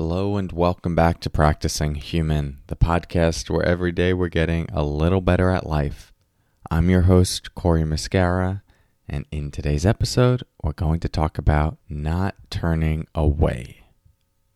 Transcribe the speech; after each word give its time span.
Hello 0.00 0.36
and 0.36 0.52
welcome 0.52 0.94
back 0.94 1.18
to 1.22 1.28
Practicing 1.28 1.96
Human, 1.96 2.58
the 2.68 2.76
podcast 2.76 3.50
where 3.50 3.64
every 3.64 3.90
day 3.90 4.12
we're 4.12 4.28
getting 4.28 4.68
a 4.72 4.84
little 4.84 5.20
better 5.20 5.50
at 5.50 5.66
life. 5.66 6.12
I'm 6.70 6.88
your 6.88 7.02
host, 7.02 7.52
Cory 7.56 7.82
Muscara, 7.82 8.62
and 9.08 9.26
in 9.32 9.50
today's 9.50 9.84
episode, 9.84 10.44
we're 10.62 10.70
going 10.70 11.00
to 11.00 11.08
talk 11.08 11.36
about 11.36 11.78
not 11.88 12.36
turning 12.48 13.08
away. 13.12 13.86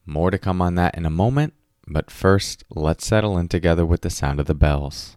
More 0.07 0.31
to 0.31 0.39
come 0.39 0.63
on 0.63 0.77
that 0.77 0.97
in 0.97 1.05
a 1.05 1.11
moment, 1.11 1.55
but 1.89 2.09
first, 2.09 2.63
let's 2.71 3.05
settle 3.05 3.37
in 3.37 3.49
together 3.49 3.85
with 3.85 4.03
the 4.03 4.11
sound 4.11 4.39
of 4.39 4.47
the 4.47 4.55
bells. 4.55 5.17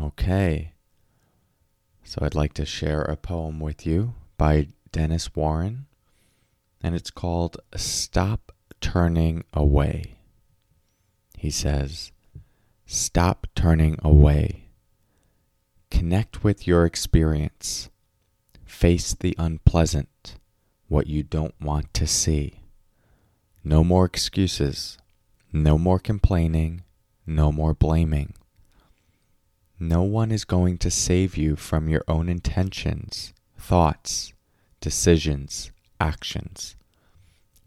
Okay. 0.00 0.72
So 2.02 2.20
I'd 2.22 2.34
like 2.34 2.52
to 2.54 2.66
share 2.66 3.02
a 3.02 3.16
poem 3.16 3.60
with 3.60 3.86
you 3.86 4.14
by 4.36 4.68
Dennis 4.92 5.34
Warren, 5.34 5.86
and 6.82 6.94
it's 6.94 7.10
called 7.10 7.56
Stop 7.76 8.52
Turning 8.80 9.44
Away. 9.52 10.16
He 11.38 11.50
says, 11.50 12.12
Stop 12.86 13.46
turning 13.54 13.98
away. 14.02 14.68
Connect 15.90 16.44
with 16.44 16.66
your 16.66 16.84
experience. 16.84 17.88
Face 18.64 19.14
the 19.14 19.34
unpleasant, 19.38 20.36
what 20.88 21.06
you 21.06 21.22
don't 21.22 21.54
want 21.60 21.94
to 21.94 22.06
see. 22.06 22.60
No 23.62 23.82
more 23.82 24.04
excuses. 24.04 24.98
No 25.52 25.78
more 25.78 25.98
complaining. 25.98 26.82
No 27.26 27.50
more 27.50 27.72
blaming. 27.74 28.34
No 29.78 30.02
one 30.02 30.30
is 30.30 30.44
going 30.44 30.78
to 30.78 30.90
save 30.90 31.36
you 31.36 31.56
from 31.56 31.88
your 31.88 32.04
own 32.06 32.28
intentions, 32.28 33.32
thoughts, 33.58 34.32
decisions, 34.80 35.72
actions. 35.98 36.76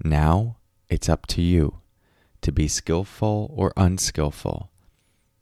Now 0.04 0.58
it's 0.90 1.10
up 1.10 1.28
to 1.28 1.42
you 1.42 1.80
to 2.42 2.52
be 2.52 2.68
skillful 2.68 3.52
or 3.54 3.74
unskillful, 3.76 4.70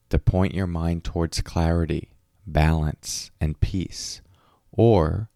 to 0.09 0.17
point 0.17 0.55
your 0.55 0.67
mind 0.67 1.03
towards 1.03 1.41
clarity, 1.41 2.09
balance, 2.47 3.29
and 3.39 3.59
peace, 3.59 4.21
or 4.71 5.29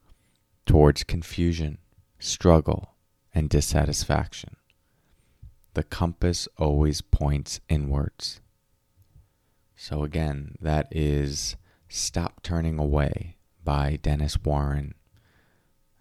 towards 0.66 1.04
confusion, 1.04 1.78
struggle, 2.18 2.96
and 3.36 3.50
dissatisfaction. 3.50 4.56
The 5.74 5.84
compass 5.84 6.48
always 6.58 7.02
points 7.02 7.60
inwards. 7.70 8.42
So, 9.82 10.04
again, 10.04 10.56
that 10.60 10.90
is 10.92 11.56
Stop 11.88 12.44
Turning 12.44 12.80
Away 12.80 13.38
by 13.64 13.98
Dennis 14.02 14.38
Warren. 14.44 14.94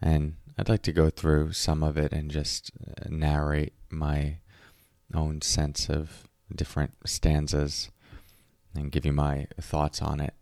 And 0.02 0.34
I'd 0.58 0.68
like 0.68 0.82
to 0.82 0.92
go 0.92 1.10
through 1.10 1.52
some 1.52 1.84
of 1.84 1.96
it 1.96 2.12
and 2.12 2.28
just 2.28 2.72
uh, 2.84 3.04
narrate 3.08 3.74
my 3.88 4.38
own 5.14 5.42
sense 5.42 5.88
of 5.88 6.26
different 6.52 6.94
stanzas 7.06 7.92
and 8.74 8.90
give 8.90 9.06
you 9.06 9.12
my 9.12 9.46
thoughts 9.60 10.02
on 10.02 10.18
it. 10.20 10.34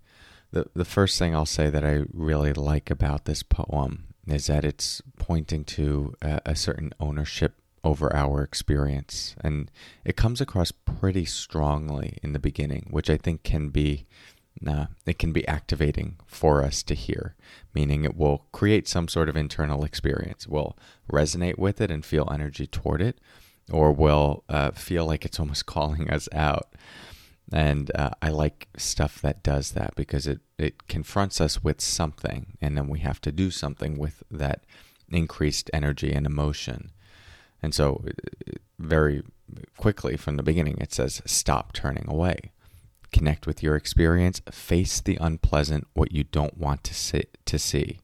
The, 0.50 0.70
the 0.74 0.86
first 0.86 1.18
thing 1.18 1.34
I'll 1.34 1.44
say 1.44 1.68
that 1.68 1.84
I 1.84 2.04
really 2.14 2.54
like 2.54 2.90
about 2.90 3.26
this 3.26 3.42
poem 3.42 4.14
is 4.26 4.46
that 4.46 4.64
it's 4.64 5.02
pointing 5.18 5.64
to 5.64 6.14
a, 6.22 6.40
a 6.46 6.56
certain 6.56 6.94
ownership 6.98 7.56
over 7.86 8.14
our 8.14 8.42
experience. 8.42 9.36
And 9.42 9.70
it 10.04 10.16
comes 10.16 10.40
across 10.40 10.72
pretty 10.72 11.24
strongly 11.24 12.18
in 12.22 12.32
the 12.32 12.40
beginning, 12.40 12.88
which 12.90 13.08
I 13.08 13.16
think 13.16 13.44
can 13.44 13.68
be. 13.70 14.06
It 15.06 15.18
can 15.18 15.32
be 15.32 15.46
activating 15.46 16.16
for 16.26 16.64
us 16.64 16.82
to 16.84 16.94
hear, 16.94 17.36
meaning 17.74 18.04
it 18.04 18.16
will 18.16 18.46
create 18.52 18.88
some 18.88 19.06
sort 19.06 19.28
of 19.28 19.36
internal 19.36 19.84
experience. 19.84 20.48
We'll 20.48 20.76
resonate 21.12 21.58
with 21.58 21.80
it 21.80 21.90
and 21.90 22.04
feel 22.04 22.28
energy 22.32 22.66
toward 22.66 23.02
it, 23.02 23.20
or 23.70 23.92
we'll 23.92 24.44
uh, 24.48 24.70
feel 24.72 25.06
like 25.06 25.24
it's 25.24 25.38
almost 25.38 25.66
calling 25.76 26.10
us 26.10 26.28
out. 26.32 26.74
And 27.52 27.92
uh, 27.94 28.10
I 28.20 28.30
like 28.30 28.68
stuff 28.76 29.20
that 29.20 29.44
does 29.44 29.72
that 29.72 29.94
because 29.94 30.26
it, 30.26 30.40
it 30.58 30.88
confronts 30.88 31.40
us 31.40 31.62
with 31.62 31.80
something, 31.80 32.56
and 32.60 32.76
then 32.76 32.88
we 32.88 32.98
have 33.00 33.20
to 33.20 33.30
do 33.30 33.50
something 33.50 33.96
with 33.98 34.24
that 34.30 34.64
increased 35.08 35.70
energy 35.72 36.12
and 36.12 36.26
emotion. 36.26 36.90
And 37.66 37.74
so, 37.74 38.04
very 38.78 39.24
quickly 39.76 40.16
from 40.16 40.36
the 40.36 40.44
beginning, 40.44 40.76
it 40.80 40.92
says, 40.92 41.20
stop 41.26 41.72
turning 41.72 42.04
away. 42.06 42.52
Connect 43.10 43.44
with 43.44 43.60
your 43.60 43.74
experience, 43.74 44.40
face 44.52 45.00
the 45.00 45.18
unpleasant, 45.20 45.88
what 45.92 46.12
you 46.12 46.22
don't 46.22 46.56
want 46.56 46.84
to 46.84 46.94
see, 46.94 47.24
to 47.44 47.58
see. 47.58 47.98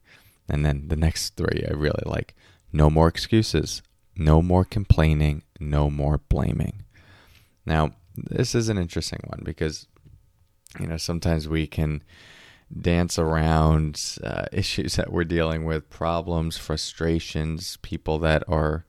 And 0.49 0.65
then 0.65 0.89
the 0.89 0.97
next 0.97 1.37
three 1.37 1.63
I 1.65 1.71
really 1.71 2.03
like 2.05 2.35
no 2.73 2.89
more 2.89 3.07
excuses, 3.07 3.81
no 4.17 4.41
more 4.41 4.65
complaining, 4.65 5.43
no 5.61 5.89
more 5.89 6.17
blaming. 6.17 6.83
Now, 7.65 7.91
this 8.17 8.53
is 8.53 8.67
an 8.67 8.77
interesting 8.77 9.21
one 9.27 9.43
because, 9.45 9.87
you 10.77 10.87
know, 10.87 10.97
sometimes 10.97 11.47
we 11.47 11.67
can 11.67 12.03
dance 12.77 13.17
around 13.17 14.17
uh, 14.25 14.43
issues 14.51 14.97
that 14.97 15.13
we're 15.13 15.23
dealing 15.23 15.63
with, 15.63 15.89
problems, 15.89 16.57
frustrations, 16.57 17.77
people 17.77 18.19
that 18.19 18.43
are 18.49 18.83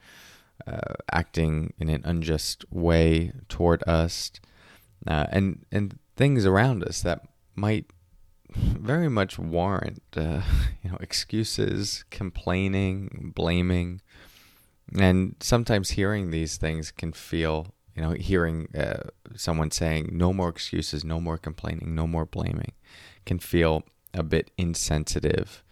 uh, 0.66 0.94
acting 1.12 1.72
in 1.78 1.88
an 1.88 2.02
unjust 2.04 2.64
way 2.70 3.32
toward 3.48 3.82
us, 3.86 4.32
uh, 5.06 5.26
and 5.30 5.64
and 5.70 5.98
things 6.16 6.46
around 6.46 6.82
us 6.84 7.02
that 7.02 7.26
might 7.54 7.86
very 8.56 9.08
much 9.08 9.38
warrant 9.38 10.02
uh, 10.16 10.40
you 10.82 10.90
know 10.90 10.98
excuses, 11.00 12.04
complaining, 12.10 13.32
blaming, 13.34 14.00
and 14.98 15.36
sometimes 15.40 15.90
hearing 15.90 16.30
these 16.30 16.56
things 16.56 16.90
can 16.90 17.12
feel 17.12 17.74
you 17.94 18.02
know 18.02 18.10
hearing 18.12 18.68
uh, 18.76 19.08
someone 19.36 19.70
saying 19.70 20.10
no 20.12 20.32
more 20.32 20.48
excuses, 20.48 21.04
no 21.04 21.20
more 21.20 21.38
complaining, 21.38 21.94
no 21.94 22.06
more 22.06 22.26
blaming, 22.26 22.72
can 23.26 23.38
feel 23.38 23.84
a 24.12 24.22
bit 24.22 24.50
insensitive 24.56 25.64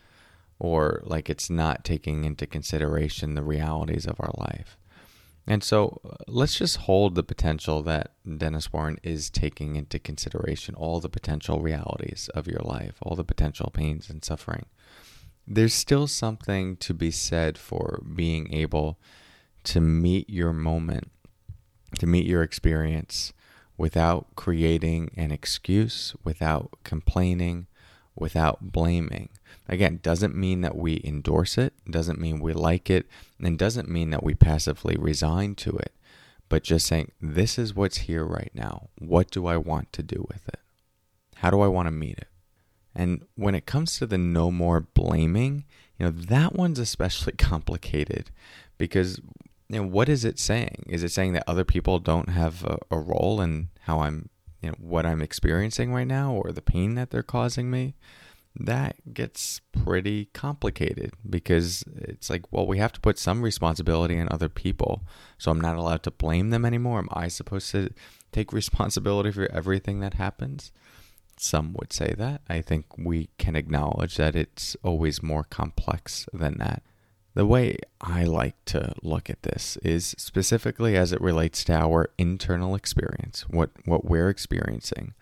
or 0.62 1.02
like 1.04 1.28
it's 1.28 1.50
not 1.50 1.84
taking 1.84 2.24
into 2.24 2.46
consideration 2.46 3.34
the 3.34 3.42
realities 3.42 4.06
of 4.06 4.14
our 4.20 4.30
life. 4.38 4.78
And 5.46 5.64
so 5.64 6.00
uh, 6.04 6.14
let's 6.28 6.56
just 6.56 6.78
hold 6.78 7.14
the 7.14 7.22
potential 7.22 7.82
that 7.82 8.12
Dennis 8.38 8.72
Warren 8.72 8.98
is 9.02 9.28
taking 9.28 9.76
into 9.76 9.98
consideration 9.98 10.74
all 10.74 11.00
the 11.00 11.08
potential 11.08 11.60
realities 11.60 12.30
of 12.34 12.46
your 12.46 12.60
life, 12.62 12.94
all 13.02 13.16
the 13.16 13.24
potential 13.24 13.70
pains 13.72 14.08
and 14.08 14.24
suffering. 14.24 14.66
There's 15.46 15.74
still 15.74 16.06
something 16.06 16.76
to 16.76 16.94
be 16.94 17.10
said 17.10 17.58
for 17.58 18.02
being 18.14 18.52
able 18.54 18.98
to 19.64 19.80
meet 19.80 20.30
your 20.30 20.52
moment, 20.52 21.10
to 21.98 22.06
meet 22.06 22.26
your 22.26 22.42
experience 22.42 23.32
without 23.76 24.26
creating 24.36 25.10
an 25.16 25.32
excuse, 25.32 26.14
without 26.22 26.70
complaining, 26.84 27.66
without 28.14 28.70
blaming. 28.72 29.28
Again, 29.68 30.00
doesn't 30.02 30.34
mean 30.34 30.60
that 30.62 30.76
we 30.76 31.00
endorse 31.04 31.58
it, 31.58 31.74
doesn't 31.88 32.20
mean 32.20 32.40
we 32.40 32.52
like 32.52 32.90
it, 32.90 33.06
and 33.40 33.58
doesn't 33.58 33.88
mean 33.88 34.10
that 34.10 34.22
we 34.22 34.34
passively 34.34 34.96
resign 34.98 35.54
to 35.56 35.76
it, 35.76 35.92
but 36.48 36.64
just 36.64 36.86
saying, 36.86 37.12
this 37.20 37.58
is 37.58 37.74
what's 37.74 37.98
here 37.98 38.24
right 38.24 38.50
now. 38.54 38.88
What 38.98 39.30
do 39.30 39.46
I 39.46 39.56
want 39.56 39.92
to 39.94 40.02
do 40.02 40.26
with 40.28 40.46
it? 40.48 40.60
How 41.36 41.50
do 41.50 41.60
I 41.60 41.68
want 41.68 41.86
to 41.86 41.92
meet 41.92 42.18
it? 42.18 42.28
And 42.94 43.24
when 43.36 43.54
it 43.54 43.66
comes 43.66 43.98
to 43.98 44.06
the 44.06 44.18
no 44.18 44.50
more 44.50 44.80
blaming, 44.80 45.64
you 45.98 46.06
know, 46.06 46.12
that 46.12 46.54
one's 46.54 46.78
especially 46.78 47.32
complicated 47.38 48.30
because 48.78 49.20
you 49.68 49.80
know, 49.80 49.86
what 49.86 50.08
is 50.08 50.24
it 50.24 50.38
saying? 50.38 50.84
Is 50.86 51.02
it 51.02 51.12
saying 51.12 51.32
that 51.32 51.44
other 51.46 51.64
people 51.64 51.98
don't 51.98 52.28
have 52.28 52.64
a, 52.64 52.78
a 52.90 52.98
role 52.98 53.40
in 53.40 53.70
how 53.80 54.00
I'm 54.00 54.28
you 54.60 54.68
know 54.68 54.76
what 54.78 55.06
I'm 55.06 55.22
experiencing 55.22 55.92
right 55.92 56.06
now 56.06 56.32
or 56.32 56.52
the 56.52 56.62
pain 56.62 56.94
that 56.94 57.10
they're 57.10 57.22
causing 57.22 57.70
me, 57.70 57.94
that 58.54 59.14
gets 59.14 59.60
pretty 59.72 60.26
complicated 60.26 61.12
because 61.28 61.84
it's 61.96 62.28
like, 62.28 62.52
well, 62.52 62.66
we 62.66 62.78
have 62.78 62.92
to 62.92 63.00
put 63.00 63.18
some 63.18 63.42
responsibility 63.42 64.18
on 64.18 64.28
other 64.30 64.48
people. 64.48 65.02
So 65.38 65.50
I'm 65.50 65.60
not 65.60 65.76
allowed 65.76 66.02
to 66.04 66.10
blame 66.10 66.50
them 66.50 66.64
anymore. 66.64 66.98
Am 66.98 67.08
I 67.12 67.28
supposed 67.28 67.70
to 67.72 67.90
take 68.30 68.52
responsibility 68.52 69.30
for 69.30 69.50
everything 69.50 70.00
that 70.00 70.14
happens? 70.14 70.70
Some 71.38 71.72
would 71.74 71.92
say 71.92 72.14
that. 72.18 72.42
I 72.48 72.60
think 72.60 72.86
we 72.98 73.30
can 73.38 73.56
acknowledge 73.56 74.16
that 74.16 74.36
it's 74.36 74.76
always 74.82 75.22
more 75.22 75.44
complex 75.44 76.26
than 76.32 76.58
that. 76.58 76.82
The 77.34 77.46
way 77.46 77.78
I 78.02 78.24
like 78.24 78.62
to 78.66 78.92
look 79.02 79.30
at 79.30 79.42
this 79.42 79.78
is 79.78 80.14
specifically 80.18 80.96
as 80.96 81.12
it 81.12 81.20
relates 81.22 81.64
to 81.64 81.72
our 81.72 82.10
internal 82.18 82.74
experience, 82.74 83.46
what, 83.48 83.70
what 83.86 84.04
we're 84.04 84.28
experiencing. 84.28 85.14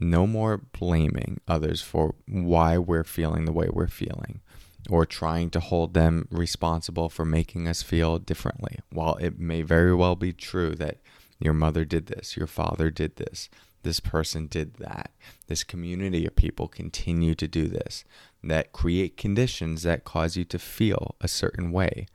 No 0.00 0.26
more 0.26 0.58
blaming 0.58 1.40
others 1.46 1.82
for 1.82 2.14
why 2.26 2.78
we're 2.78 3.04
feeling 3.04 3.44
the 3.44 3.52
way 3.52 3.68
we're 3.70 3.88
feeling 3.88 4.40
or 4.88 5.06
trying 5.06 5.50
to 5.50 5.60
hold 5.60 5.94
them 5.94 6.26
responsible 6.30 7.08
for 7.08 7.24
making 7.24 7.68
us 7.68 7.82
feel 7.82 8.18
differently. 8.18 8.78
While 8.90 9.16
it 9.16 9.38
may 9.38 9.62
very 9.62 9.94
well 9.94 10.16
be 10.16 10.32
true 10.32 10.74
that 10.76 10.98
your 11.38 11.54
mother 11.54 11.84
did 11.84 12.06
this, 12.06 12.36
your 12.36 12.46
father 12.46 12.90
did 12.90 13.16
this, 13.16 13.48
this 13.82 14.00
person 14.00 14.46
did 14.46 14.74
that, 14.74 15.10
this 15.46 15.64
community 15.64 16.26
of 16.26 16.36
people 16.36 16.68
continue 16.68 17.34
to 17.34 17.48
do 17.48 17.68
this, 17.68 18.04
that 18.42 18.72
create 18.72 19.16
conditions 19.16 19.82
that 19.82 20.04
cause 20.04 20.36
you 20.36 20.44
to 20.44 20.58
feel 20.58 21.16
a 21.20 21.28
certain 21.28 21.72
way. 21.72 22.06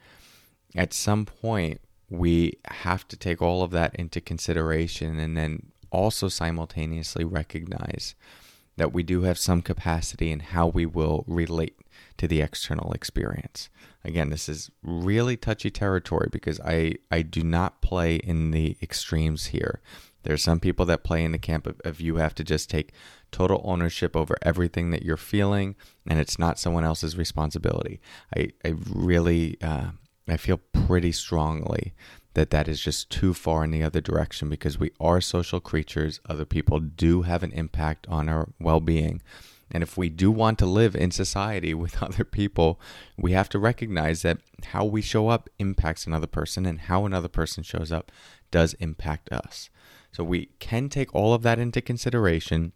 At 0.75 0.94
some 0.94 1.25
point, 1.25 1.81
we 2.09 2.53
have 2.65 3.07
to 3.09 3.18
take 3.18 3.41
all 3.41 3.63
of 3.63 3.71
that 3.71 3.95
into 3.95 4.21
consideration 4.21 5.19
and 5.19 5.35
then 5.35 5.71
also 5.91 6.27
simultaneously 6.27 7.23
recognize 7.23 8.15
that 8.77 8.93
we 8.93 9.03
do 9.03 9.23
have 9.23 9.37
some 9.37 9.61
capacity 9.61 10.31
in 10.31 10.39
how 10.39 10.67
we 10.67 10.85
will 10.85 11.25
relate 11.27 11.77
to 12.17 12.27
the 12.27 12.41
external 12.41 12.93
experience. 12.93 13.69
Again, 14.03 14.29
this 14.29 14.47
is 14.47 14.71
really 14.83 15.35
touchy 15.35 15.71
territory 15.71 16.29
because 16.31 16.59
I, 16.61 16.95
I 17.11 17.23
do 17.23 17.43
not 17.43 17.81
play 17.81 18.15
in 18.17 18.51
the 18.51 18.77
extremes 18.81 19.47
here. 19.47 19.81
There 20.23 20.33
are 20.33 20.37
some 20.37 20.59
people 20.59 20.85
that 20.85 21.03
play 21.03 21.23
in 21.23 21.31
the 21.31 21.39
camp 21.39 21.67
of, 21.67 21.81
of 21.83 21.99
you 21.99 22.17
have 22.17 22.35
to 22.35 22.43
just 22.43 22.69
take 22.69 22.93
total 23.31 23.61
ownership 23.63 24.15
over 24.15 24.37
everything 24.41 24.91
that 24.91 25.03
you're 25.03 25.17
feeling 25.17 25.75
and 26.07 26.19
it's 26.19 26.37
not 26.37 26.59
someone 26.59 26.83
else's 26.83 27.17
responsibility. 27.17 27.99
I, 28.35 28.49
I 28.63 28.75
really, 28.89 29.57
uh, 29.61 29.91
I 30.27 30.37
feel 30.37 30.57
pretty 30.57 31.11
strongly 31.11 31.93
that 32.37 32.51
that 32.51 32.67
is 32.67 32.79
just 32.79 33.09
too 33.09 33.33
far 33.33 33.63
in 33.63 33.71
the 33.71 33.81
other 33.81 33.99
direction 33.99 34.47
because 34.47 34.77
we 34.77 34.91
are 34.99 35.19
social 35.19 35.59
creatures. 35.59 36.19
Other 36.29 36.45
people 36.45 36.79
do 36.79 37.23
have 37.23 37.41
an 37.41 37.51
impact 37.51 38.05
on 38.09 38.29
our 38.29 38.49
well 38.59 38.79
being. 38.79 39.23
And 39.71 39.81
if 39.81 39.97
we 39.97 40.07
do 40.09 40.29
want 40.29 40.59
to 40.59 40.67
live 40.67 40.95
in 40.95 41.09
society 41.09 41.73
with 41.73 42.01
other 42.03 42.23
people, 42.23 42.79
we 43.17 43.31
have 43.31 43.49
to 43.49 43.59
recognize 43.59 44.21
that 44.21 44.37
how 44.65 44.85
we 44.85 45.01
show 45.01 45.29
up 45.29 45.49
impacts 45.57 46.05
another 46.05 46.27
person 46.27 46.67
and 46.67 46.81
how 46.81 47.07
another 47.07 47.27
person 47.27 47.63
shows 47.63 47.91
up 47.91 48.11
does 48.51 48.75
impact 48.75 49.31
us. 49.31 49.71
So 50.11 50.23
we 50.23 50.49
can 50.59 50.89
take 50.89 51.15
all 51.15 51.33
of 51.33 51.41
that 51.41 51.57
into 51.57 51.81
consideration 51.81 52.71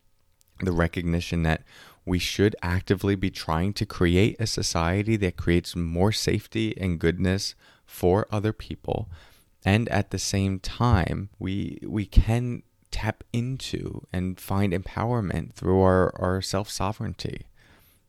the 0.59 0.71
recognition 0.71 1.43
that 1.43 1.61
we 2.03 2.17
should 2.17 2.55
actively 2.63 3.13
be 3.13 3.29
trying 3.29 3.73
to 3.73 3.85
create 3.85 4.37
a 4.39 4.47
society 4.47 5.17
that 5.17 5.37
creates 5.37 5.75
more 5.75 6.11
safety 6.11 6.75
and 6.81 6.97
goodness 6.97 7.53
for 7.85 8.27
other 8.31 8.53
people 8.53 9.07
and 9.63 9.87
at 9.89 10.11
the 10.11 10.19
same 10.19 10.59
time 10.59 11.29
we 11.39 11.79
we 11.87 12.05
can 12.05 12.63
tap 12.89 13.23
into 13.31 14.05
and 14.11 14.39
find 14.39 14.73
empowerment 14.73 15.53
through 15.53 15.81
our, 15.81 16.13
our 16.19 16.41
self-sovereignty 16.41 17.45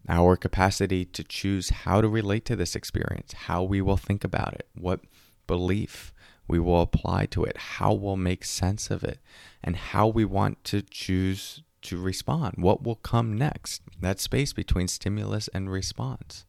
our 0.08 0.36
capacity 0.36 1.04
to 1.04 1.22
choose 1.22 1.70
how 1.70 2.00
to 2.00 2.08
relate 2.08 2.44
to 2.44 2.56
this 2.56 2.74
experience 2.74 3.32
how 3.32 3.62
we 3.62 3.80
will 3.80 3.96
think 3.96 4.24
about 4.24 4.54
it 4.54 4.66
what 4.74 5.00
belief 5.46 6.12
we 6.48 6.58
will 6.58 6.82
apply 6.82 7.26
to 7.26 7.44
it 7.44 7.56
how 7.56 7.92
we'll 7.92 8.16
make 8.16 8.44
sense 8.44 8.90
of 8.90 9.04
it 9.04 9.18
and 9.62 9.76
how 9.76 10.06
we 10.08 10.24
want 10.24 10.62
to 10.64 10.82
choose 10.82 11.62
to 11.82 11.98
respond 12.00 12.54
what 12.56 12.82
will 12.82 12.96
come 12.96 13.36
next 13.36 13.82
that 14.00 14.20
space 14.20 14.52
between 14.52 14.88
stimulus 14.88 15.48
and 15.48 15.70
response. 15.70 16.46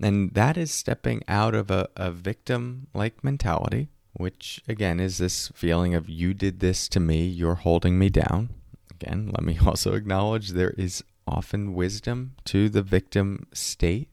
And 0.00 0.34
that 0.34 0.56
is 0.56 0.70
stepping 0.72 1.22
out 1.28 1.54
of 1.54 1.70
a, 1.70 1.88
a 1.96 2.10
victim 2.10 2.88
like 2.92 3.24
mentality 3.24 3.88
which 4.16 4.62
again 4.68 5.00
is 5.00 5.18
this 5.18 5.48
feeling 5.54 5.94
of 5.94 6.08
you 6.08 6.34
did 6.34 6.60
this 6.60 6.88
to 6.88 7.00
me, 7.00 7.26
you're 7.26 7.54
holding 7.54 7.98
me 7.98 8.08
down. 8.08 8.50
Again, 8.90 9.30
let 9.32 9.42
me 9.42 9.58
also 9.66 9.94
acknowledge 9.94 10.50
there 10.50 10.74
is 10.78 11.04
often 11.26 11.74
wisdom 11.74 12.34
to 12.44 12.68
the 12.68 12.82
victim 12.82 13.46
state. 13.52 14.08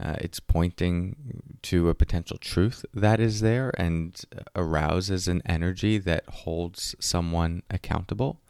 Uh, 0.00 0.14
it's 0.20 0.38
pointing 0.38 1.16
to 1.60 1.88
a 1.88 1.94
potential 1.94 2.38
truth 2.38 2.84
that 2.94 3.18
is 3.18 3.40
there 3.40 3.72
and 3.76 4.22
arouses 4.54 5.26
an 5.26 5.42
energy 5.44 5.98
that 5.98 6.24
holds 6.28 6.94
someone 7.00 7.62
accountable. 7.68 8.40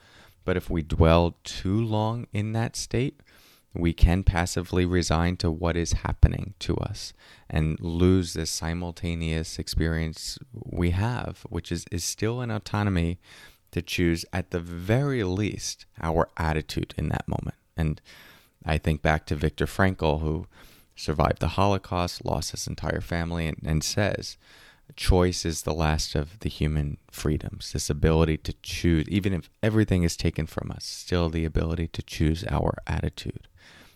But 0.44 0.58
if 0.58 0.68
we 0.68 0.82
dwell 0.82 1.36
too 1.44 1.82
long 1.82 2.26
in 2.32 2.52
that 2.52 2.76
state, 2.76 3.20
we 3.74 3.92
can 3.92 4.22
passively 4.22 4.84
resign 4.84 5.36
to 5.36 5.50
what 5.50 5.76
is 5.76 5.92
happening 5.92 6.54
to 6.58 6.76
us 6.78 7.12
and 7.48 7.78
lose 7.80 8.32
this 8.32 8.50
simultaneous 8.50 9.58
experience 9.58 10.38
we 10.52 10.90
have, 10.90 11.44
which 11.48 11.70
is, 11.70 11.84
is 11.92 12.04
still 12.04 12.40
an 12.40 12.50
autonomy 12.50 13.18
to 13.70 13.82
choose, 13.82 14.24
at 14.32 14.50
the 14.50 14.60
very 14.60 15.22
least, 15.22 15.84
our 16.00 16.28
attitude 16.36 16.94
in 16.96 17.08
that 17.10 17.28
moment. 17.28 17.56
And 17.76 18.00
I 18.64 18.78
think 18.78 19.02
back 19.02 19.26
to 19.26 19.36
Viktor 19.36 19.66
Frankl, 19.66 20.20
who 20.20 20.46
survived 20.96 21.40
the 21.40 21.48
Holocaust, 21.48 22.24
lost 22.24 22.50
his 22.52 22.66
entire 22.66 23.00
family, 23.00 23.46
and, 23.46 23.58
and 23.64 23.84
says, 23.84 24.38
choice 24.96 25.44
is 25.44 25.62
the 25.62 25.74
last 25.74 26.14
of 26.14 26.40
the 26.40 26.48
human 26.48 26.96
freedoms. 27.10 27.72
This 27.72 27.90
ability 27.90 28.38
to 28.38 28.54
choose, 28.62 29.06
even 29.08 29.32
if 29.32 29.50
everything 29.62 30.02
is 30.02 30.16
taken 30.16 30.46
from 30.46 30.70
us, 30.70 30.84
still 30.84 31.28
the 31.28 31.44
ability 31.44 31.88
to 31.88 32.02
choose 32.02 32.44
our 32.50 32.78
attitude. 32.86 33.48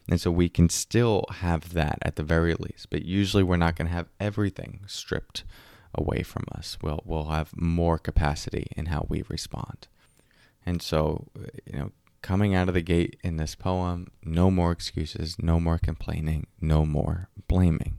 And 0.09 0.21
so 0.21 0.31
we 0.31 0.49
can 0.49 0.69
still 0.69 1.25
have 1.31 1.75
that 1.75 1.99
at 2.03 2.17
the 2.17 2.23
very 2.23 2.55
least, 2.55 2.91
but 2.91 3.05
usually 3.05 3.43
we're 3.43 3.57
not 3.57 3.77
going 3.77 3.87
to 3.87 3.95
have 3.95 4.09
everything 4.19 4.81
stripped 4.87 5.45
away 5.95 6.23
from 6.23 6.45
us. 6.53 6.77
We'll, 6.83 7.03
we'll 7.05 7.27
have 7.27 7.57
more 7.57 7.99
capacity 7.99 8.67
in 8.77 8.87
how 8.87 9.07
we 9.09 9.23
respond. 9.29 9.87
And 10.67 10.83
so, 10.83 11.29
you 11.67 11.79
know, 11.79 11.93
coming 12.21 12.55
out 12.55 12.69
of 12.69 12.75
the 12.75 12.83
gate 12.83 13.17
in 13.23 13.37
this 13.37 13.55
poem, 13.55 14.09
no 14.25 14.51
more 14.51 14.73
excuses, 14.73 15.37
no 15.39 15.61
more 15.61 15.79
complaining, 15.79 16.47
no 16.61 16.85
more 16.85 17.29
blaming. 17.49 17.99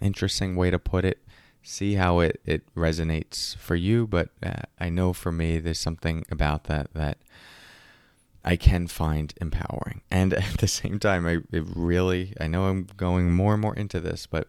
Interesting 0.00 0.56
way 0.56 0.70
to 0.70 0.78
put 0.78 1.04
it. 1.04 1.24
See 1.62 1.94
how 1.94 2.18
it, 2.20 2.40
it 2.44 2.74
resonates 2.74 3.56
for 3.56 3.76
you, 3.76 4.06
but 4.06 4.30
uh, 4.42 4.62
I 4.80 4.88
know 4.88 5.12
for 5.12 5.30
me, 5.30 5.58
there's 5.58 5.78
something 5.78 6.24
about 6.30 6.64
that 6.64 6.92
that 6.94 7.18
I 8.44 8.56
can 8.56 8.86
find 8.86 9.32
empowering. 9.40 10.02
And 10.10 10.32
at 10.34 10.58
the 10.58 10.68
same 10.68 10.98
time, 10.98 11.26
I 11.26 11.38
it 11.50 11.64
really, 11.74 12.34
I 12.40 12.46
know 12.46 12.64
I'm 12.64 12.86
going 12.96 13.32
more 13.32 13.52
and 13.54 13.62
more 13.62 13.74
into 13.74 14.00
this, 14.00 14.26
but 14.26 14.48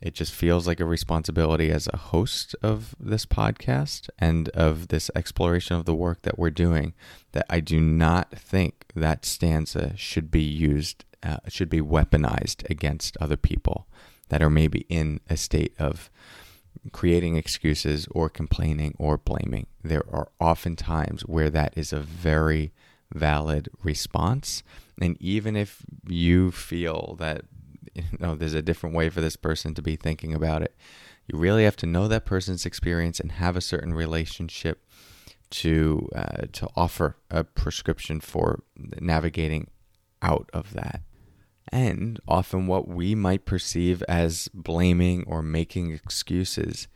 it 0.00 0.14
just 0.14 0.34
feels 0.34 0.66
like 0.66 0.80
a 0.80 0.84
responsibility 0.84 1.70
as 1.70 1.88
a 1.90 1.96
host 1.96 2.54
of 2.62 2.94
this 3.00 3.24
podcast 3.24 4.10
and 4.18 4.50
of 4.50 4.88
this 4.88 5.10
exploration 5.14 5.76
of 5.76 5.86
the 5.86 5.94
work 5.94 6.22
that 6.22 6.38
we're 6.38 6.50
doing 6.50 6.92
that 7.32 7.46
I 7.48 7.60
do 7.60 7.80
not 7.80 8.30
think 8.32 8.84
that 8.94 9.24
stanza 9.24 9.96
should 9.96 10.30
be 10.30 10.42
used, 10.42 11.06
uh, 11.22 11.38
should 11.48 11.70
be 11.70 11.80
weaponized 11.80 12.68
against 12.68 13.16
other 13.18 13.38
people 13.38 13.86
that 14.28 14.42
are 14.42 14.50
maybe 14.50 14.84
in 14.90 15.20
a 15.30 15.38
state 15.38 15.74
of 15.78 16.10
creating 16.92 17.36
excuses 17.36 18.06
or 18.10 18.28
complaining 18.28 18.94
or 18.98 19.16
blaming. 19.16 19.66
There 19.82 20.04
are 20.12 20.28
often 20.38 20.76
times 20.76 21.22
where 21.22 21.48
that 21.50 21.72
is 21.76 21.92
a 21.92 22.00
very 22.00 22.72
valid 23.12 23.68
response. 23.82 24.62
And 25.00 25.16
even 25.20 25.56
if 25.56 25.82
you 26.06 26.50
feel 26.50 27.16
that 27.18 27.42
you 27.94 28.04
know 28.18 28.34
there's 28.34 28.54
a 28.54 28.62
different 28.62 28.94
way 28.94 29.08
for 29.10 29.20
this 29.20 29.36
person 29.36 29.74
to 29.74 29.82
be 29.82 29.96
thinking 29.96 30.34
about 30.34 30.62
it, 30.62 30.76
you 31.26 31.38
really 31.38 31.64
have 31.64 31.76
to 31.76 31.86
know 31.86 32.08
that 32.08 32.24
person's 32.24 32.66
experience 32.66 33.20
and 33.20 33.32
have 33.32 33.56
a 33.56 33.60
certain 33.60 33.94
relationship 33.94 34.84
to 35.50 36.08
uh, 36.14 36.46
to 36.52 36.68
offer 36.76 37.16
a 37.30 37.44
prescription 37.44 38.20
for 38.20 38.62
navigating 39.00 39.68
out 40.22 40.50
of 40.52 40.72
that. 40.72 41.02
And 41.70 42.20
often, 42.28 42.66
what 42.66 42.88
we 42.88 43.14
might 43.14 43.46
perceive 43.46 44.02
as 44.08 44.48
blaming 44.52 45.24
or 45.26 45.42
making 45.42 45.92
excuses 45.92 46.88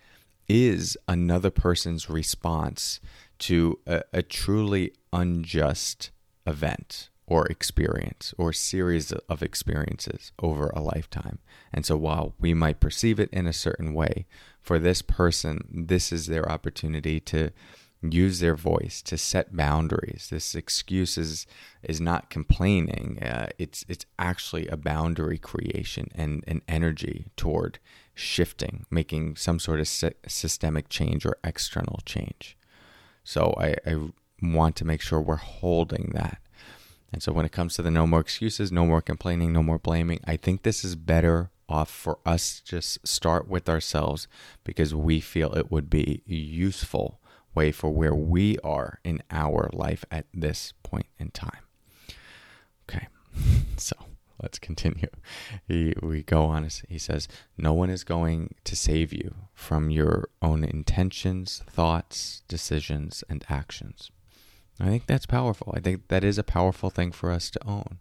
is 0.48 0.96
another 1.06 1.50
person's 1.50 2.08
response 2.08 3.00
to 3.38 3.78
a, 3.86 4.02
a 4.12 4.22
truly 4.22 4.92
unjust 5.12 6.10
event 6.46 7.10
or 7.26 7.46
experience 7.46 8.32
or 8.38 8.52
series 8.52 9.12
of 9.12 9.42
experiences 9.42 10.32
over 10.40 10.68
a 10.68 10.80
lifetime. 10.80 11.38
And 11.72 11.84
so 11.84 11.96
while 11.96 12.34
we 12.38 12.54
might 12.54 12.80
perceive 12.80 13.20
it 13.20 13.28
in 13.30 13.46
a 13.46 13.52
certain 13.52 13.92
way, 13.92 14.26
for 14.60 14.78
this 14.78 15.02
person, 15.02 15.68
this 15.70 16.10
is 16.10 16.26
their 16.26 16.50
opportunity 16.50 17.20
to 17.20 17.50
use 18.02 18.38
their 18.40 18.54
voice 18.54 19.02
to 19.02 19.18
set 19.18 19.56
boundaries. 19.56 20.28
This 20.30 20.54
excuse 20.54 21.18
is, 21.18 21.46
is 21.82 22.00
not 22.00 22.30
complaining. 22.30 23.18
Uh, 23.20 23.48
it's 23.58 23.84
it's 23.88 24.06
actually 24.18 24.68
a 24.68 24.76
boundary 24.76 25.38
creation 25.38 26.08
and 26.14 26.44
an 26.46 26.62
energy 26.68 27.26
toward 27.36 27.78
shifting, 28.14 28.86
making 28.90 29.36
some 29.36 29.58
sort 29.58 29.80
of 29.80 29.88
systemic 29.88 30.88
change 30.88 31.26
or 31.26 31.38
external 31.42 32.00
change. 32.04 32.56
So 33.24 33.54
I, 33.58 33.74
I 33.84 33.96
want 34.42 34.76
to 34.76 34.84
make 34.84 35.00
sure 35.00 35.20
we're 35.20 35.36
holding 35.36 36.12
that. 36.14 36.38
And 37.12 37.22
so 37.22 37.32
when 37.32 37.46
it 37.46 37.52
comes 37.52 37.74
to 37.76 37.82
the 37.82 37.90
no 37.90 38.06
more 38.06 38.20
excuses, 38.20 38.70
no 38.70 38.84
more 38.84 39.00
complaining, 39.00 39.52
no 39.52 39.62
more 39.62 39.78
blaming, 39.78 40.20
I 40.26 40.36
think 40.36 40.62
this 40.62 40.84
is 40.84 40.94
better 40.94 41.50
off 41.68 41.90
for 41.90 42.18
us 42.24 42.60
just 42.60 43.06
start 43.06 43.48
with 43.48 43.68
ourselves 43.68 44.26
because 44.64 44.94
we 44.94 45.20
feel 45.20 45.52
it 45.54 45.70
would 45.70 45.90
be 45.90 46.22
useful 46.26 47.20
way 47.54 47.72
for 47.72 47.90
where 47.90 48.14
we 48.14 48.58
are 48.58 49.00
in 49.04 49.22
our 49.30 49.68
life 49.72 50.04
at 50.10 50.26
this 50.32 50.72
point 50.82 51.06
in 51.18 51.30
time. 51.30 51.62
Okay. 52.88 53.06
So 53.76 53.94
let's 54.42 54.58
continue. 54.58 55.08
He, 55.68 55.94
we 56.02 56.24
go 56.24 56.42
on. 56.46 56.68
He 56.88 56.98
says, 56.98 57.28
No 57.56 57.72
one 57.72 57.90
is 57.90 58.02
going 58.02 58.56
to 58.64 58.74
save 58.74 59.12
you 59.12 59.34
from 59.54 59.90
your 59.90 60.28
own 60.42 60.64
intentions, 60.64 61.62
thoughts, 61.70 62.42
decisions, 62.48 63.22
and 63.28 63.44
actions. 63.48 64.10
I 64.80 64.86
think 64.86 65.06
that's 65.06 65.26
powerful. 65.26 65.72
I 65.76 65.80
think 65.80 66.08
that 66.08 66.24
is 66.24 66.38
a 66.38 66.44
powerful 66.44 66.90
thing 66.90 67.12
for 67.12 67.30
us 67.30 67.50
to 67.50 67.66
own. 67.66 67.98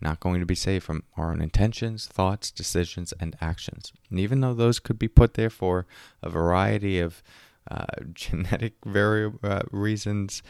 Not 0.00 0.20
going 0.20 0.40
to 0.40 0.46
be 0.46 0.54
saved 0.54 0.84
from 0.84 1.04
our 1.16 1.30
own 1.30 1.40
intentions, 1.40 2.06
thoughts, 2.06 2.50
decisions, 2.50 3.14
and 3.20 3.36
actions. 3.40 3.92
And 4.10 4.18
even 4.18 4.40
though 4.40 4.54
those 4.54 4.80
could 4.80 4.98
be 4.98 5.08
put 5.08 5.34
there 5.34 5.50
for 5.50 5.86
a 6.22 6.28
variety 6.28 6.98
of 6.98 7.22
uh, 7.70 7.86
genetic 8.12 8.74
vari- 8.84 9.32
uh, 9.42 9.62
reasons 9.70 10.42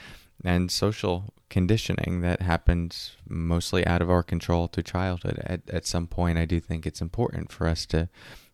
and 0.45 0.71
social 0.71 1.33
conditioning 1.51 2.23
that 2.23 2.43
happens 2.43 3.17
mostly 3.29 3.87
out 3.87 4.03
of 4.03 4.11
our 4.11 4.23
control 4.23 4.67
through 4.67 4.83
childhood. 4.83 5.41
At, 5.45 5.61
at 5.69 5.87
some 5.87 6.07
point, 6.07 6.39
I 6.39 6.47
do 6.47 6.59
think 6.59 6.87
it's 6.87 7.03
important 7.03 7.53
for 7.53 7.69
us 7.69 7.87
to 7.87 8.09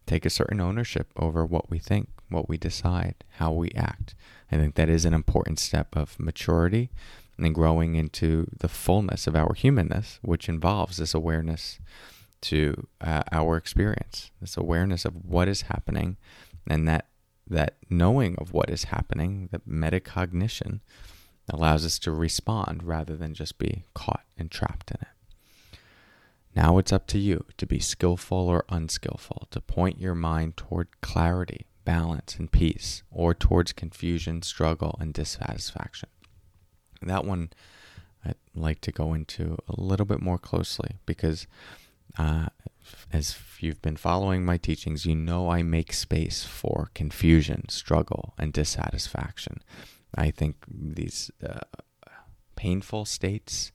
take 0.06 0.26
a 0.26 0.30
certain 0.30 0.60
ownership 0.60 1.12
over 1.16 1.46
what 1.46 1.70
we 1.70 1.78
think, 1.78 2.08
what 2.28 2.48
we 2.48 2.58
decide, 2.58 3.14
how 3.36 3.52
we 3.52 3.70
act. 3.76 4.14
I 4.50 4.56
think 4.56 4.74
that 4.76 4.88
is 4.88 5.04
an 5.04 5.14
important 5.14 5.58
step 5.58 5.96
of 5.96 6.18
maturity 6.18 6.90
and 7.38 7.54
growing 7.54 7.94
into 7.94 8.48
the 8.58 8.68
fullness 8.68 9.26
of 9.26 9.36
our 9.36 9.54
humanness, 9.54 10.18
which 10.22 10.48
involves 10.48 10.96
this 10.96 11.14
awareness 11.14 11.78
to 12.40 12.86
uh, 13.00 13.22
our 13.32 13.56
experience, 13.56 14.30
this 14.40 14.56
awareness 14.56 15.04
of 15.04 15.24
what 15.24 15.48
is 15.48 15.62
happening, 15.62 16.16
and 16.68 16.88
that 16.88 17.06
that 17.50 17.76
knowing 17.88 18.36
of 18.36 18.52
what 18.52 18.68
is 18.68 18.84
happening, 18.84 19.48
that 19.50 19.66
metacognition, 19.66 20.80
allows 21.48 21.84
us 21.86 21.98
to 21.98 22.12
respond 22.12 22.82
rather 22.82 23.16
than 23.16 23.32
just 23.32 23.58
be 23.58 23.84
caught 23.94 24.24
and 24.36 24.50
trapped 24.50 24.90
in 24.90 24.98
it. 25.00 25.78
Now 26.54 26.76
it's 26.76 26.92
up 26.92 27.06
to 27.08 27.18
you 27.18 27.46
to 27.56 27.66
be 27.66 27.78
skillful 27.78 28.48
or 28.48 28.64
unskillful, 28.68 29.48
to 29.50 29.60
point 29.60 30.00
your 30.00 30.14
mind 30.14 30.58
toward 30.58 30.88
clarity, 31.00 31.67
balance, 31.88 32.36
and 32.36 32.52
peace, 32.52 33.02
or 33.10 33.32
towards 33.32 33.72
confusion, 33.72 34.42
struggle, 34.42 34.98
and 35.00 35.14
dissatisfaction. 35.14 36.10
That 37.00 37.24
one 37.24 37.48
I'd 38.22 38.34
like 38.54 38.82
to 38.82 38.92
go 38.92 39.14
into 39.14 39.56
a 39.66 39.80
little 39.80 40.04
bit 40.04 40.20
more 40.20 40.36
closely 40.36 40.96
because, 41.06 41.46
uh, 42.18 42.48
as 43.10 43.38
you've 43.60 43.80
been 43.80 43.96
following 43.96 44.44
my 44.44 44.58
teachings, 44.58 45.06
you 45.06 45.14
know 45.14 45.48
I 45.48 45.62
make 45.62 45.94
space 45.94 46.44
for 46.44 46.90
confusion, 46.92 47.70
struggle, 47.70 48.34
and 48.36 48.52
dissatisfaction. 48.52 49.62
I 50.14 50.30
think 50.30 50.56
these 50.68 51.30
uh, 51.42 51.60
painful 52.54 53.06
states, 53.06 53.72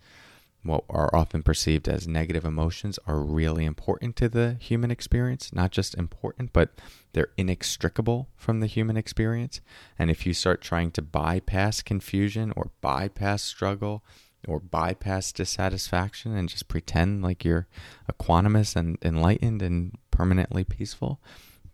what 0.64 0.84
are 0.90 1.14
often 1.14 1.44
perceived 1.44 1.88
as 1.88 2.08
negative 2.08 2.46
emotions, 2.46 2.98
are 3.06 3.20
really 3.20 3.66
important 3.66 4.16
to 4.18 4.30
the 4.30 4.58
human 4.60 4.92
experience. 4.92 5.54
Not 5.54 5.72
just 5.72 5.96
important, 5.96 6.54
but 6.54 6.70
they're 7.14 7.32
inextricable 7.38 8.30
from 8.36 8.60
the 8.60 8.68
human 8.68 8.98
experience. 8.98 9.62
And 10.00 10.10
if 10.10 10.26
you 10.26 10.34
start 10.34 10.62
trying 10.62 10.92
to 10.92 11.02
bypass 11.02 11.82
confusion 11.82 12.54
or 12.56 12.72
bypass 12.82 13.44
struggle, 13.44 14.04
or 14.48 14.60
bypass 14.60 15.32
dissatisfaction 15.32 16.36
and 16.36 16.50
just 16.50 16.68
pretend 16.68 17.24
like 17.24 17.46
you're 17.46 17.68
equanimous 18.12 18.76
and 18.76 18.98
enlightened 19.02 19.62
and 19.62 19.98
permanently 20.12 20.64
peaceful, 20.64 21.22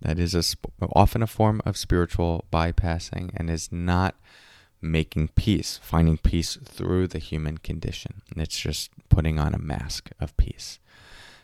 that 0.01 0.19
is 0.19 0.35
a, 0.35 0.43
often 0.93 1.21
a 1.21 1.27
form 1.27 1.61
of 1.65 1.77
spiritual 1.77 2.45
bypassing 2.51 3.31
and 3.35 3.49
is 3.49 3.71
not 3.71 4.15
making 4.81 5.29
peace, 5.29 5.79
finding 5.81 6.17
peace 6.17 6.57
through 6.63 7.07
the 7.07 7.19
human 7.19 7.57
condition. 7.57 8.21
It's 8.35 8.59
just 8.59 8.91
putting 9.09 9.39
on 9.39 9.53
a 9.53 9.59
mask 9.59 10.09
of 10.19 10.35
peace. 10.37 10.79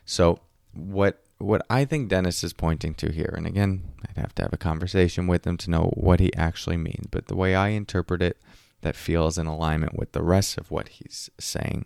So 0.05 0.39
what 0.73 1.21
what 1.37 1.65
I 1.69 1.83
think 1.83 2.07
Dennis 2.07 2.45
is 2.45 2.53
pointing 2.53 2.93
to 2.95 3.11
here, 3.11 3.33
and 3.35 3.45
again, 3.45 3.91
I'd 4.07 4.17
have 4.17 4.33
to 4.35 4.43
have 4.43 4.53
a 4.53 4.57
conversation 4.57 5.27
with 5.27 5.45
him 5.45 5.57
to 5.57 5.69
know 5.69 5.91
what 5.95 6.21
he 6.21 6.33
actually 6.33 6.77
means, 6.77 7.07
but 7.11 7.27
the 7.27 7.35
way 7.35 7.55
I 7.55 7.69
interpret 7.69 8.21
it 8.21 8.37
that 8.81 8.95
feels 8.95 9.37
in 9.37 9.45
alignment 9.45 9.97
with 9.97 10.13
the 10.13 10.23
rest 10.23 10.57
of 10.57 10.71
what 10.71 10.87
he's 10.87 11.29
saying 11.37 11.85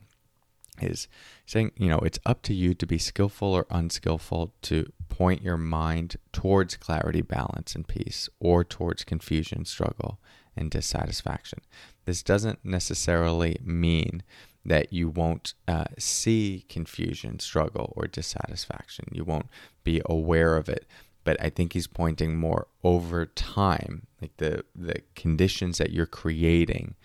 is 0.82 1.08
saying, 1.46 1.72
you 1.78 1.90
know, 1.90 2.00
it's 2.00 2.20
up 2.26 2.42
to 2.44 2.54
you 2.54 2.74
to 2.76 2.86
be 2.86 2.98
skillful 2.98 3.54
or 3.54 3.66
unskillful 3.70 4.54
to 4.62 4.92
point 5.10 5.42
your 5.42 5.58
mind 5.58 6.16
towards 6.32 6.78
clarity, 6.78 7.22
balance, 7.22 7.76
and 7.76 7.88
peace, 7.88 8.30
or 8.40 8.64
towards 8.64 9.04
confusion, 9.04 9.66
struggle, 9.66 10.20
and 10.56 10.72
dissatisfaction. 10.72 11.60
This 12.06 12.24
doesn't 12.24 12.60
necessarily 12.64 13.58
mean 13.64 14.24
that 14.66 14.92
you 14.92 15.10
won't 15.10 15.54
uh, 15.68 15.86
see 15.98 16.66
confusion, 16.70 17.40
struggle, 17.40 17.94
or 17.96 18.08
dissatisfaction. 18.08 19.06
You 19.12 19.24
won't 19.24 19.48
be 19.84 20.02
aware 20.06 20.58
of 20.58 20.70
it. 20.70 20.86
But 21.24 21.38
I 21.42 21.50
think 21.50 21.74
he's 21.74 21.88
pointing 21.88 22.38
more 22.38 22.68
over 22.84 23.26
time, 23.26 24.08
like 24.22 24.36
the, 24.38 24.64
the 24.76 25.02
conditions 25.16 25.78
that 25.78 25.92
you're 25.92 26.06
creating 26.06 26.96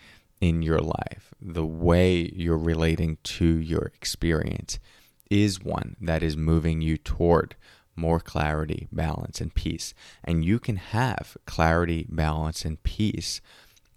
in 0.41 0.61
your 0.61 0.79
life, 0.79 1.33
the 1.41 1.65
way 1.65 2.31
you're 2.33 2.57
relating 2.57 3.17
to 3.23 3.45
your 3.45 3.91
experience 3.95 4.79
is 5.29 5.61
one 5.61 5.95
that 6.01 6.23
is 6.23 6.37
moving 6.37 6.81
you 6.81 6.97
toward 6.97 7.55
more 7.95 8.19
clarity, 8.19 8.87
balance, 8.91 9.41
and 9.41 9.53
peace. 9.53 9.93
And 10.23 10.43
you 10.43 10.59
can 10.59 10.77
have 10.77 11.37
clarity, 11.45 12.05
balance, 12.09 12.65
and 12.65 12.81
peace 12.83 13.41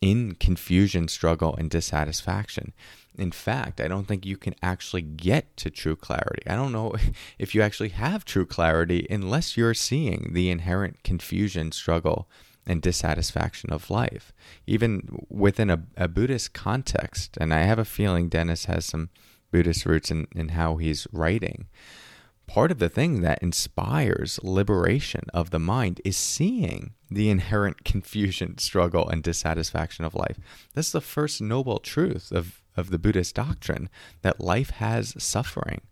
in 0.01 0.35
confusion, 0.37 1.09
struggle, 1.09 1.55
and 1.57 1.71
dissatisfaction. 1.71 2.73
In 3.17 3.33
fact, 3.33 3.81
I 3.81 3.89
don't 3.89 4.07
think 4.07 4.25
you 4.25 4.37
can 4.37 4.55
actually 4.63 5.03
get 5.03 5.57
to 5.57 5.71
true 5.71 5.97
clarity. 5.97 6.43
I 6.47 6.55
don't 6.55 6.73
know 6.73 6.95
if 7.39 7.55
you 7.55 7.63
actually 7.63 7.89
have 7.91 8.25
true 8.25 8.47
clarity 8.47 9.07
unless 9.11 9.57
you're 9.57 9.75
seeing 9.75 10.31
the 10.33 10.51
inherent 10.51 11.03
confusion, 11.03 11.73
struggle, 11.73 12.29
and 12.65 12.83
dissatisfaction 12.83 13.73
of 13.73 13.91
life, 13.91 14.33
even 14.67 15.25
within 15.29 15.71
a, 15.71 15.83
a 15.97 16.07
Buddhist 16.07 16.53
context. 16.53 17.37
And 17.41 17.53
I 17.53 17.63
have 17.63 17.79
a 17.79 17.85
feeling 17.85 18.29
Dennis 18.29 18.67
has 18.67 18.85
some 18.85 19.09
Buddhist 19.51 19.87
roots 19.87 20.11
in, 20.11 20.29
in 20.37 20.51
how 20.51 20.77
he's 20.77 21.07
writing 21.11 21.67
part 22.49 22.73
of 22.73 22.79
the 22.79 22.89
thing 22.89 23.21
that 23.21 23.43
inspires 23.43 24.41
liberation 24.43 25.23
of 25.33 25.51
the 25.51 25.59
mind 25.61 26.01
is 26.05 26.17
seeing 26.17 26.95
the 27.11 27.31
inherent 27.31 27.85
confusion, 27.85 28.59
struggle, 28.59 29.09
and 29.09 29.23
dissatisfaction 29.23 30.05
of 30.05 30.15
life. 30.15 30.39
That's 30.75 30.91
the 30.91 31.01
first 31.01 31.41
noble 31.41 31.79
truth 31.79 32.33
of, 32.33 32.63
of 32.77 32.91
the 32.91 32.99
Buddhist 32.99 33.35
doctrine 33.37 33.89
that 34.23 34.41
life 34.41 34.71
has 34.71 35.15
suffering. 35.23 35.83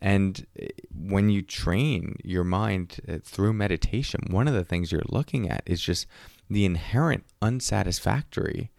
And 0.00 0.46
eh, 0.58 0.68
when 0.94 1.30
you 1.30 1.42
train 1.42 2.16
your 2.22 2.44
mind 2.44 3.00
eh, 3.08 3.18
through 3.24 3.54
meditation, 3.54 4.20
one 4.30 4.46
of 4.46 4.54
the 4.54 4.64
things 4.64 4.92
you're 4.92 5.02
looking 5.08 5.50
at 5.50 5.62
is 5.66 5.80
just 5.80 6.06
the 6.48 6.66
inherent 6.66 7.24
unsatisfactory 7.40 8.70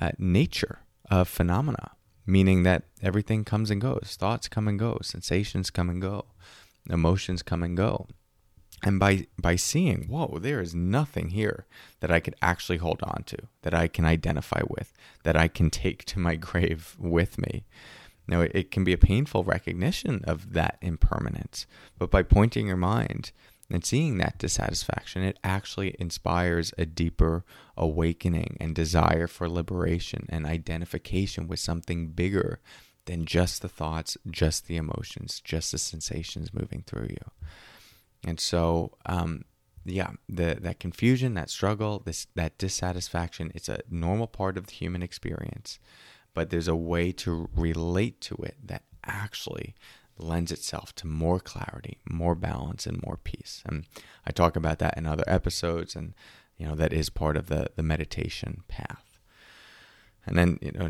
uh, 0.00 0.12
nature 0.18 0.80
of 1.10 1.28
phenomena, 1.28 1.92
meaning 2.26 2.62
that 2.62 2.84
everything 3.02 3.44
comes 3.44 3.70
and 3.70 3.80
goes, 3.80 4.16
thoughts 4.18 4.48
come 4.48 4.66
and 4.66 4.78
go, 4.78 4.98
sensations 5.02 5.68
come 5.68 5.90
and 5.90 6.00
go 6.00 6.24
emotions 6.88 7.42
come 7.42 7.62
and 7.62 7.76
go. 7.76 8.06
And 8.84 8.98
by 8.98 9.26
by 9.38 9.56
seeing, 9.56 10.08
whoa, 10.08 10.38
there 10.40 10.60
is 10.60 10.74
nothing 10.74 11.30
here 11.30 11.66
that 12.00 12.10
I 12.10 12.20
could 12.20 12.34
actually 12.42 12.78
hold 12.78 13.00
on 13.02 13.22
to, 13.26 13.38
that 13.62 13.74
I 13.74 13.86
can 13.86 14.04
identify 14.04 14.62
with, 14.68 14.92
that 15.22 15.36
I 15.36 15.48
can 15.48 15.70
take 15.70 16.04
to 16.06 16.18
my 16.18 16.34
grave 16.50 16.96
with 16.98 17.38
me. 17.38 17.64
Now, 18.26 18.40
it, 18.40 18.52
it 18.54 18.70
can 18.70 18.84
be 18.84 18.92
a 18.92 18.98
painful 18.98 19.44
recognition 19.44 20.22
of 20.24 20.52
that 20.52 20.78
impermanence, 20.80 21.66
but 21.98 22.10
by 22.10 22.22
pointing 22.22 22.66
your 22.66 22.76
mind 22.76 23.32
and 23.70 23.84
seeing 23.84 24.18
that 24.18 24.38
dissatisfaction, 24.38 25.22
it 25.22 25.38
actually 25.42 25.96
inspires 25.98 26.72
a 26.76 26.86
deeper 26.86 27.44
awakening 27.76 28.56
and 28.60 28.74
desire 28.74 29.26
for 29.26 29.48
liberation 29.48 30.26
and 30.28 30.46
identification 30.46 31.48
with 31.48 31.58
something 31.58 32.08
bigger 32.08 32.60
than 33.06 33.24
just 33.24 33.62
the 33.62 33.68
thoughts, 33.68 34.16
just 34.30 34.66
the 34.66 34.76
emotions, 34.76 35.40
just 35.44 35.72
the 35.72 35.78
sensations 35.78 36.54
moving 36.54 36.84
through 36.86 37.08
you. 37.10 37.30
And 38.24 38.38
so, 38.38 38.92
um, 39.06 39.44
yeah, 39.84 40.12
the 40.28 40.56
that 40.60 40.78
confusion, 40.78 41.34
that 41.34 41.50
struggle, 41.50 42.00
this 42.04 42.28
that 42.36 42.56
dissatisfaction, 42.58 43.50
it's 43.54 43.68
a 43.68 43.80
normal 43.90 44.28
part 44.28 44.56
of 44.56 44.68
the 44.68 44.72
human 44.72 45.02
experience. 45.02 45.80
But 46.34 46.50
there's 46.50 46.68
a 46.68 46.76
way 46.76 47.12
to 47.12 47.50
relate 47.54 48.20
to 48.22 48.36
it 48.36 48.56
that 48.64 48.84
actually 49.04 49.74
lends 50.16 50.52
itself 50.52 50.94
to 50.94 51.06
more 51.06 51.40
clarity, 51.40 51.98
more 52.08 52.34
balance, 52.34 52.86
and 52.86 53.02
more 53.04 53.18
peace. 53.22 53.62
And 53.66 53.84
I 54.24 54.30
talk 54.30 54.56
about 54.56 54.78
that 54.78 54.96
in 54.96 55.06
other 55.06 55.24
episodes, 55.26 55.96
and 55.96 56.14
you 56.56 56.66
know 56.66 56.76
that 56.76 56.92
is 56.92 57.10
part 57.10 57.36
of 57.36 57.48
the 57.48 57.70
the 57.74 57.82
meditation 57.82 58.62
path. 58.68 59.18
And 60.24 60.38
then 60.38 60.58
you 60.62 60.70
know 60.70 60.88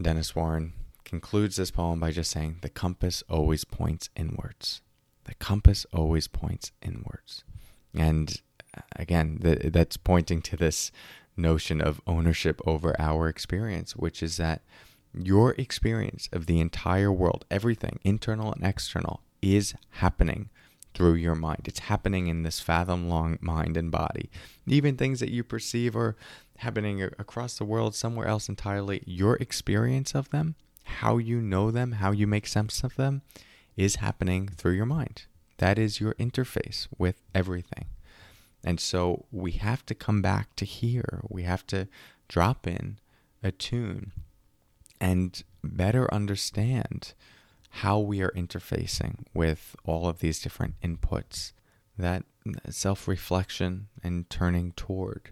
Dennis 0.00 0.34
Warren 0.34 0.72
concludes 1.12 1.56
this 1.56 1.70
poem 1.70 2.00
by 2.00 2.10
just 2.10 2.30
saying, 2.30 2.56
The 2.62 2.70
compass 2.70 3.22
always 3.28 3.64
points 3.66 4.08
inwards. 4.16 4.80
The 5.24 5.34
compass 5.34 5.84
always 5.92 6.26
points 6.26 6.72
inwards. 6.80 7.44
And 7.94 8.40
uh, 8.74 8.80
again, 8.96 9.38
that's 9.42 9.98
pointing 9.98 10.40
to 10.40 10.56
this 10.56 10.90
notion 11.36 11.82
of 11.82 12.00
ownership 12.06 12.62
over 12.66 12.98
our 12.98 13.28
experience, 13.28 13.94
which 13.94 14.22
is 14.22 14.38
that 14.38 14.62
your 15.12 15.50
experience 15.58 16.30
of 16.32 16.46
the 16.46 16.60
entire 16.60 17.12
world, 17.12 17.44
everything, 17.50 17.98
internal 18.02 18.50
and 18.50 18.64
external, 18.64 19.20
is 19.42 19.74
happening 19.90 20.48
through 20.94 21.16
your 21.16 21.34
mind. 21.34 21.64
It's 21.66 21.90
happening 21.90 22.28
in 22.28 22.42
this 22.42 22.58
fathom 22.58 23.10
long 23.10 23.36
mind 23.42 23.76
and 23.76 23.90
body. 23.90 24.30
Even 24.66 24.96
things 24.96 25.20
that 25.20 25.30
you 25.30 25.44
perceive 25.44 25.94
are 25.94 26.16
happening 26.56 27.02
across 27.02 27.58
the 27.58 27.66
world 27.66 27.94
somewhere 27.94 28.28
else 28.28 28.48
entirely, 28.48 29.02
your 29.04 29.36
experience 29.36 30.14
of 30.14 30.30
them, 30.30 30.54
how 30.84 31.18
you 31.18 31.40
know 31.40 31.70
them, 31.70 31.92
how 31.92 32.10
you 32.10 32.26
make 32.26 32.46
sense 32.46 32.82
of 32.84 32.96
them, 32.96 33.22
is 33.76 33.96
happening 33.96 34.48
through 34.48 34.72
your 34.72 34.86
mind. 34.86 35.24
That 35.58 35.78
is 35.78 36.00
your 36.00 36.14
interface 36.14 36.88
with 36.98 37.22
everything. 37.34 37.86
And 38.64 38.78
so 38.78 39.26
we 39.30 39.52
have 39.52 39.84
to 39.86 39.94
come 39.94 40.22
back 40.22 40.54
to 40.56 40.64
here. 40.64 41.20
We 41.28 41.42
have 41.42 41.66
to 41.68 41.88
drop 42.28 42.66
in, 42.66 42.98
attune, 43.42 44.12
and 45.00 45.42
better 45.64 46.12
understand 46.12 47.14
how 47.76 47.98
we 47.98 48.20
are 48.22 48.30
interfacing 48.30 49.24
with 49.34 49.74
all 49.84 50.06
of 50.06 50.20
these 50.20 50.40
different 50.40 50.74
inputs. 50.82 51.52
That 51.98 52.24
self 52.70 53.08
reflection 53.08 53.88
and 54.02 54.28
turning 54.28 54.72
toward 54.72 55.30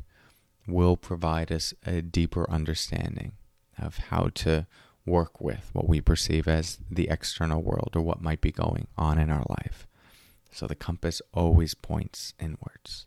will 0.66 0.97
provide 0.97 1.50
us 1.52 1.75
a 1.85 2.02
deeper 2.02 2.49
understanding 2.50 3.33
of 3.78 3.99
how 3.99 4.30
to 4.35 4.66
work 5.11 5.40
with 5.40 5.71
what 5.73 5.88
we 5.88 6.00
perceive 6.00 6.49
as 6.49 6.79
the 6.90 7.09
external 7.09 7.62
world 7.62 7.90
or 7.95 8.00
what 8.00 8.23
might 8.23 8.40
be 8.40 8.52
going 8.52 8.87
on 8.97 9.19
in 9.19 9.29
our 9.29 9.45
life. 9.49 9.87
So 10.52 10.67
the 10.67 10.75
compass 10.75 11.21
always 11.35 11.75
points 11.75 12.35
inwards. 12.40 13.07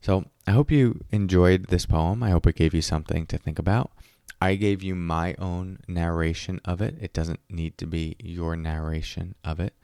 So 0.00 0.24
I 0.46 0.50
hope 0.50 0.70
you 0.70 1.04
enjoyed 1.10 1.68
this 1.68 1.86
poem. 1.86 2.22
I 2.22 2.30
hope 2.30 2.46
it 2.46 2.56
gave 2.56 2.74
you 2.74 2.82
something 2.82 3.26
to 3.26 3.38
think 3.38 3.58
about. 3.58 3.92
I 4.40 4.56
gave 4.56 4.82
you 4.82 4.96
my 4.96 5.36
own 5.38 5.78
narration 5.86 6.60
of 6.64 6.82
it. 6.82 6.96
It 7.00 7.12
doesn't 7.12 7.40
need 7.48 7.78
to 7.78 7.86
be 7.86 8.16
your 8.18 8.56
narration 8.56 9.36
of 9.44 9.60
it. 9.60 9.74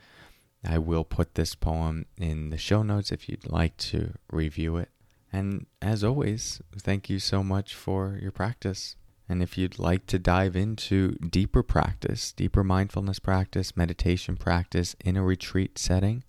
I 0.65 0.79
will 0.79 1.05
put 1.05 1.37
this 1.37 1.55
poem 1.55 2.07
in 2.17 2.51
the 2.51 2.59
show 2.59 2.83
notes 2.83 3.13
if 3.13 3.29
you'd 3.29 3.49
like 3.49 3.77
to 3.77 4.15
review 4.31 4.77
it. 4.77 4.91
And 5.33 5.67
as 5.81 6.03
always, 6.03 6.61
thank 6.77 7.09
you 7.09 7.21
so 7.21 7.45
much 7.45 7.75
for 7.75 8.19
your 8.21 8.33
practice. 8.33 8.97
And 9.29 9.43
if 9.43 9.59
you'd 9.59 9.79
like 9.79 10.07
to 10.07 10.19
dive 10.19 10.57
into 10.57 11.13
deeper 11.17 11.63
practice, 11.63 12.33
deeper 12.33 12.65
mindfulness 12.65 13.19
practice, 13.19 13.77
meditation 13.77 14.37
practice 14.37 14.97
in 15.05 15.17
a 15.17 15.23
retreat 15.23 15.79
setting, 15.79 16.25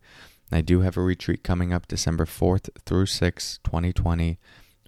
I 0.51 0.61
do 0.61 0.81
have 0.81 0.97
a 0.97 1.01
retreat 1.01 1.43
coming 1.43 1.71
up 1.71 1.87
December 1.87 2.25
4th 2.25 2.69
through 2.85 3.05
6th, 3.05 3.59
2020. 3.63 4.39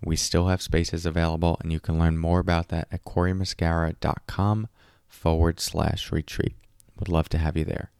We 0.04 0.16
still 0.16 0.48
have 0.48 0.62
spaces 0.62 1.06
available, 1.06 1.58
and 1.62 1.72
you 1.72 1.80
can 1.80 2.00
learn 2.00 2.18
more 2.18 2.40
about 2.40 2.70
that 2.70 2.88
at 2.92 3.06
corymuscara.com 3.06 4.68
forward 5.08 5.60
slash 5.60 6.12
retreat. 6.12 6.56
Would 6.98 7.10
love 7.10 7.30
to 7.30 7.38
have 7.38 7.56
you 7.56 7.66
there. 7.66 7.92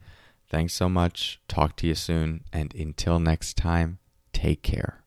Thanks 0.50 0.74
so 0.74 0.90
much. 0.90 1.40
Talk 1.48 1.76
to 1.78 1.88
you 1.88 1.96
soon. 1.96 2.44
And 2.52 2.74
until 2.76 3.20
next 3.20 3.56
time, 3.56 4.00
take 4.34 4.64
care. 4.64 5.01